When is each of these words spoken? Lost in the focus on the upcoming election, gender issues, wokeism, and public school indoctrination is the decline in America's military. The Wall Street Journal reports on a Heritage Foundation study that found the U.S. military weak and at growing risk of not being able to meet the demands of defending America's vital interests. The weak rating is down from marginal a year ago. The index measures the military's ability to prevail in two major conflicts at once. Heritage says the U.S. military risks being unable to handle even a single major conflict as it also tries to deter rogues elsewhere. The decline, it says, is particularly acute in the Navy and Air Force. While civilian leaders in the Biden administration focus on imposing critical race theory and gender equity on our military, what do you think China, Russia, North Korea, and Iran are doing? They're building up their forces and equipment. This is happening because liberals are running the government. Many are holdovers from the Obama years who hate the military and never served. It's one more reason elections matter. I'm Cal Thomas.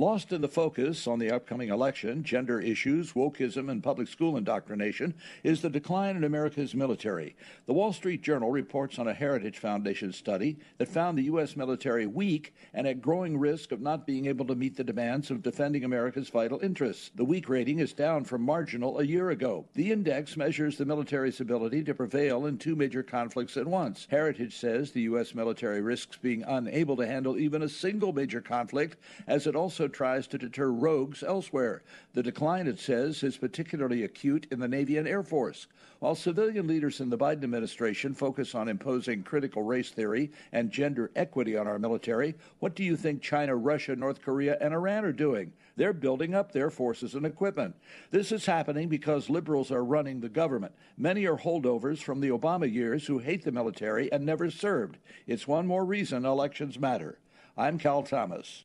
Lost 0.00 0.32
in 0.32 0.40
the 0.40 0.48
focus 0.48 1.06
on 1.06 1.18
the 1.18 1.30
upcoming 1.30 1.68
election, 1.68 2.24
gender 2.24 2.58
issues, 2.58 3.12
wokeism, 3.12 3.70
and 3.70 3.82
public 3.82 4.08
school 4.08 4.38
indoctrination 4.38 5.12
is 5.44 5.60
the 5.60 5.68
decline 5.68 6.16
in 6.16 6.24
America's 6.24 6.74
military. 6.74 7.36
The 7.66 7.74
Wall 7.74 7.92
Street 7.92 8.22
Journal 8.22 8.50
reports 8.50 8.98
on 8.98 9.08
a 9.08 9.12
Heritage 9.12 9.58
Foundation 9.58 10.10
study 10.14 10.56
that 10.78 10.88
found 10.88 11.18
the 11.18 11.24
U.S. 11.24 11.54
military 11.54 12.06
weak 12.06 12.54
and 12.72 12.86
at 12.86 13.02
growing 13.02 13.36
risk 13.36 13.72
of 13.72 13.82
not 13.82 14.06
being 14.06 14.24
able 14.24 14.46
to 14.46 14.54
meet 14.54 14.74
the 14.74 14.84
demands 14.84 15.30
of 15.30 15.42
defending 15.42 15.84
America's 15.84 16.30
vital 16.30 16.60
interests. 16.60 17.10
The 17.14 17.26
weak 17.26 17.50
rating 17.50 17.80
is 17.80 17.92
down 17.92 18.24
from 18.24 18.40
marginal 18.40 19.00
a 19.00 19.04
year 19.04 19.28
ago. 19.28 19.66
The 19.74 19.92
index 19.92 20.34
measures 20.34 20.78
the 20.78 20.86
military's 20.86 21.42
ability 21.42 21.84
to 21.84 21.94
prevail 21.94 22.46
in 22.46 22.56
two 22.56 22.74
major 22.74 23.02
conflicts 23.02 23.58
at 23.58 23.66
once. 23.66 24.06
Heritage 24.10 24.56
says 24.56 24.92
the 24.92 25.02
U.S. 25.02 25.34
military 25.34 25.82
risks 25.82 26.16
being 26.16 26.42
unable 26.44 26.96
to 26.96 27.06
handle 27.06 27.36
even 27.36 27.60
a 27.60 27.68
single 27.68 28.14
major 28.14 28.40
conflict 28.40 28.96
as 29.26 29.46
it 29.46 29.54
also 29.54 29.89
tries 29.90 30.26
to 30.28 30.38
deter 30.38 30.68
rogues 30.68 31.22
elsewhere. 31.22 31.82
The 32.14 32.22
decline, 32.22 32.66
it 32.66 32.78
says, 32.78 33.22
is 33.22 33.36
particularly 33.36 34.04
acute 34.04 34.46
in 34.50 34.60
the 34.60 34.68
Navy 34.68 34.96
and 34.96 35.06
Air 35.06 35.22
Force. 35.22 35.66
While 35.98 36.14
civilian 36.14 36.66
leaders 36.66 37.00
in 37.00 37.10
the 37.10 37.18
Biden 37.18 37.44
administration 37.44 38.14
focus 38.14 38.54
on 38.54 38.68
imposing 38.68 39.22
critical 39.22 39.62
race 39.62 39.90
theory 39.90 40.30
and 40.52 40.70
gender 40.70 41.10
equity 41.14 41.56
on 41.56 41.66
our 41.66 41.78
military, 41.78 42.34
what 42.60 42.74
do 42.74 42.82
you 42.82 42.96
think 42.96 43.20
China, 43.20 43.54
Russia, 43.54 43.94
North 43.94 44.22
Korea, 44.22 44.56
and 44.60 44.72
Iran 44.72 45.04
are 45.04 45.12
doing? 45.12 45.52
They're 45.76 45.92
building 45.92 46.34
up 46.34 46.52
their 46.52 46.70
forces 46.70 47.14
and 47.14 47.26
equipment. 47.26 47.74
This 48.10 48.32
is 48.32 48.46
happening 48.46 48.88
because 48.88 49.30
liberals 49.30 49.70
are 49.70 49.84
running 49.84 50.20
the 50.20 50.28
government. 50.28 50.72
Many 50.96 51.26
are 51.26 51.36
holdovers 51.36 51.98
from 52.02 52.20
the 52.20 52.30
Obama 52.30 52.72
years 52.72 53.06
who 53.06 53.18
hate 53.18 53.44
the 53.44 53.52
military 53.52 54.10
and 54.12 54.24
never 54.24 54.50
served. 54.50 54.98
It's 55.26 55.48
one 55.48 55.66
more 55.66 55.84
reason 55.84 56.24
elections 56.24 56.78
matter. 56.78 57.18
I'm 57.56 57.78
Cal 57.78 58.02
Thomas. 58.02 58.64